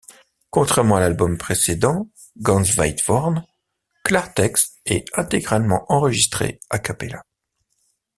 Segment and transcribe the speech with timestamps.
[0.49, 3.45] Contrairement à l'album précédent, Ganz weit vorne,
[4.03, 7.21] Klartext est intégralement enregistré a cappella.